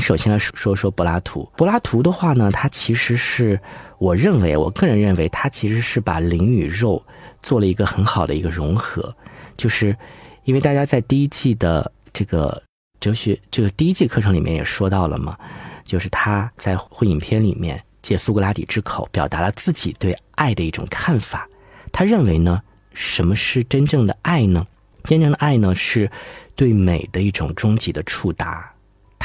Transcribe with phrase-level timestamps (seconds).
[0.00, 1.50] 首先来说说柏拉图。
[1.56, 3.58] 柏拉图的话呢，他其实是
[3.98, 7.02] 我认为，我个人认为，他其实是把灵与肉
[7.42, 9.14] 做了一个很好的一个融合。
[9.56, 9.96] 就是
[10.44, 12.62] 因为大家在第一季的这个
[13.00, 15.36] 哲学这个第一季课程里面也说到了嘛，
[15.84, 21.48] 就是他在会影片里面借苏格拉底之口表达了自己对爱的一种看法。
[21.92, 22.62] 他认为呢，
[22.94, 24.66] 什么是真正的爱呢？
[25.04, 26.10] 真正的爱呢，是
[26.54, 28.72] 对美的一种终极的触达。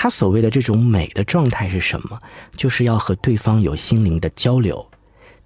[0.04, 2.20] 他所谓的这种美的状态是什么？
[2.58, 4.86] 就是要和对方有心灵的交流，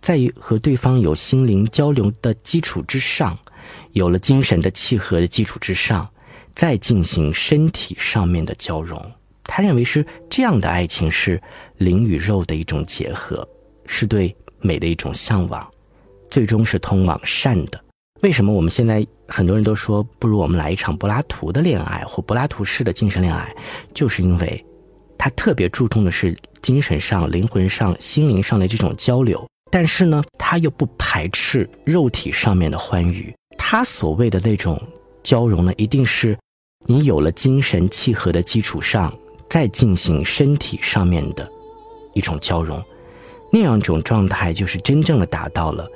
[0.02, 3.38] 在于和对方有心灵交流的基础之上，
[3.92, 6.10] 有了精神的契合的基础之上，
[6.56, 9.00] 再进行身体上面的交融。
[9.44, 11.40] 他认为是这样的爱情是
[11.78, 13.48] 灵与肉的一种结合，
[13.86, 15.72] 是对美的一种向往，
[16.32, 17.80] 最终是通往善的。
[18.22, 23.56] 为什么我们现在很多人都说不如我们来一场柏拉图的恋爱或柏拉图式的精神恋爱？
[23.94, 24.66] 就是因为，
[25.18, 33.34] 他特别注重的是精神上、灵魂上、心灵上的这种交流，但是呢，他又不排斥肉体上面的欢愉。
[33.58, 34.82] 他所谓的那种
[35.22, 36.36] 交融呢，一定是
[36.86, 39.16] 你有了精神契合的基础上，
[39.48, 41.48] 再进行身体上面的
[42.14, 42.84] 一种交融，
[43.52, 45.88] 那样一种状态就是真正的达到了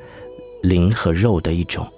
[0.61, 1.91] 灵和肉的一种。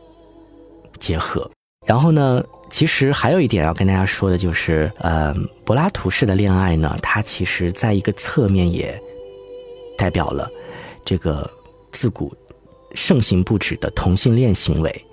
[1.00, 1.50] 结合，
[1.86, 2.44] 然后呢？
[2.70, 5.32] 其实还有一点要跟大家说的，就是，呃，
[5.64, 9.00] 柏拉图式的恋爱呢，它其实在一个侧面也
[9.96, 10.50] 代表了
[11.06, 11.48] 这个
[11.92, 12.36] 自古
[12.96, 15.06] 盛行不止的同性恋行为。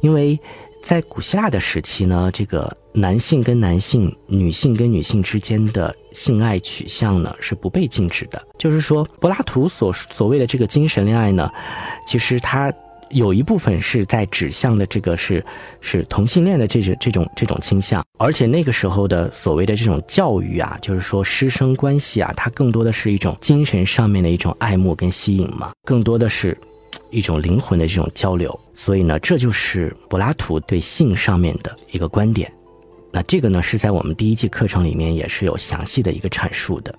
[0.00, 0.36] 因为
[0.82, 8.44] 在古希腊的时期呢，这个男性跟男性、女性跟女性之间的性爱取向呢是不被禁止的。
[8.58, 11.48] 就是说，柏拉图所所谓的这个精神恋爱呢，
[12.08, 12.72] 其实它。
[13.14, 15.42] 有一部分是在指向的这个是
[15.80, 26.58] 是同性恋的这种这种这种倾向，而且那个时候的所谓的这种教育啊，就是说师生关系啊，它更多的是一种精神上面的一种爱慕跟吸引嘛，更多的是
[27.10, 28.58] 一种灵魂的这种交流。
[28.74, 32.52] 所以呢，这就是柏拉图对性上面的一个观点。
[33.12, 36.92] 那这个呢，是在我们第一季课程里面也是有详细的一个阐述的。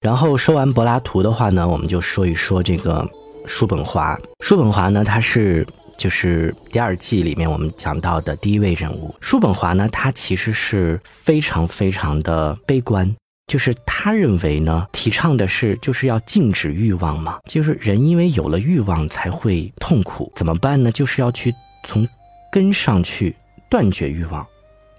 [0.00, 3.08] 然后说完柏拉图的话呢，我们就说一说这个。
[3.46, 9.14] 叔本华，叔本华呢，他是就是第二季里面我们讲到的第一位人物。
[9.20, 13.14] 叔本华呢，他其实是非常非常的悲观，
[13.46, 20.92] 就是他认为呢，提倡的是就是要禁止欲望嘛，就是人因为有了欲望才会痛苦，怎么办呢？
[20.92, 21.52] 就是要去
[21.84, 22.06] 从
[22.52, 23.34] 根上去
[23.68, 24.46] 断绝欲望，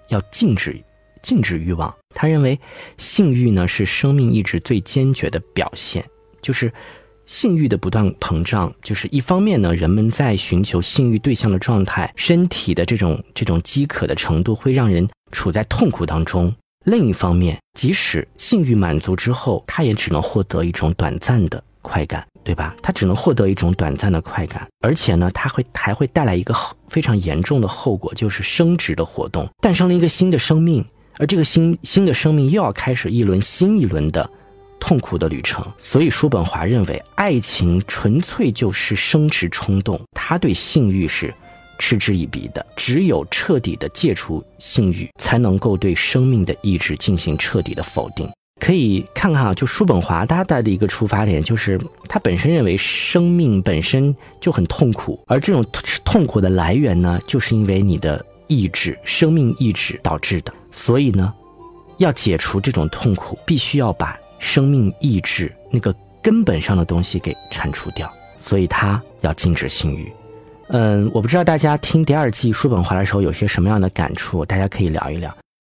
[0.08, 0.78] 要禁止
[1.22, 1.92] 禁止欲望。
[2.14, 2.58] 他认为
[2.98, 6.04] 性欲呢是生命意志最坚决的表现，
[6.42, 6.72] 就是。
[7.32, 16.52] 性欲的不断膨胀，就是一方面呢，人们在寻求性欲对象的状态，身体的这种这种饥渴的程度会让人处在痛苦当中；
[16.84, 22.76] 另一方面，即使性欲满足之后，他也只能获得一种短暂的快感，对吧？
[22.82, 26.54] 他只能获得一种短暂的快感，而且呢，他会还会带来一个
[26.88, 30.84] 非常严重的后果，就是生殖的活动诞生了一个新的生命，
[31.16, 34.28] 而这个新新的生命又要开始一轮新一轮的。
[34.82, 41.32] 痛苦的旅程，所以叔本华认为，爱情纯粹就是生殖冲动，他对性欲是
[41.78, 42.66] 嗤之以鼻的。
[42.74, 48.28] 只有彻底的戒除性欲，才能够对生命的意志进行彻底的否定。
[48.60, 55.64] 可以看看啊，就叔本华他带的一个出发点，就是他本身认为生命本身就很痛苦，而这种
[56.04, 60.52] 痛苦的来源呢，就是因为你的意志、生命意志导致的。
[60.72, 61.32] 所以呢，
[61.98, 64.18] 要解除这种痛苦，必须要把。
[64.42, 70.12] 生命意志那个根本上的东西给铲除掉，所以他要禁止性欲。
[70.68, 75.32] 嗯，我不知道大家听第二季叔本华的时候有些什么样的感触，大家可以聊一聊。